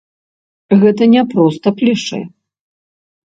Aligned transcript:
Гэта 0.83 1.03
не 1.13 1.23
проста 1.35 1.67
клішэ. 1.81 2.21